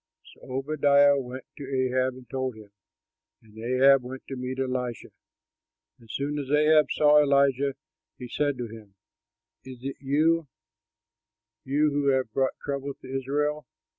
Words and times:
So 0.33 0.41
Obadiah 0.51 1.19
went 1.19 1.43
to 1.59 1.63
Ahab 1.63 2.15
and 2.15 2.27
told 2.27 2.55
him; 2.55 2.71
and 3.43 3.55
Ahab 3.55 4.01
went 4.01 4.23
to 4.29 4.35
meet 4.35 4.57
Elijah. 4.57 5.11
As 6.01 6.11
soon 6.13 6.39
as 6.39 6.49
Ahab 6.49 6.87
saw 6.89 7.21
Elijah, 7.21 7.75
he 8.17 8.27
said 8.27 8.57
to 8.57 8.65
him, 8.65 8.95
"Is 9.63 9.83
it 9.83 9.97
you, 9.99 10.47
you 11.63 11.91
who 11.91 12.07
have 12.07 12.33
brought 12.33 12.57
trouble 12.65 12.95
to 12.95 13.15
Israel?" 13.15 13.67